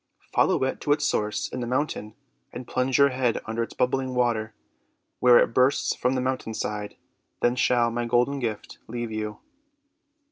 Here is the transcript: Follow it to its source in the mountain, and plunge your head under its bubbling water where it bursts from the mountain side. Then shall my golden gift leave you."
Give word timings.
Follow 0.33 0.63
it 0.63 0.81
to 0.81 0.91
its 0.91 1.05
source 1.05 1.47
in 1.47 1.59
the 1.59 1.67
mountain, 1.67 2.15
and 2.51 2.65
plunge 2.67 2.97
your 2.97 3.09
head 3.09 3.39
under 3.45 3.61
its 3.61 3.75
bubbling 3.75 4.15
water 4.15 4.55
where 5.19 5.37
it 5.37 5.53
bursts 5.53 5.95
from 5.95 6.15
the 6.15 6.21
mountain 6.21 6.55
side. 6.55 6.95
Then 7.43 7.55
shall 7.55 7.91
my 7.91 8.05
golden 8.07 8.39
gift 8.39 8.79
leave 8.87 9.11
you." 9.11 9.37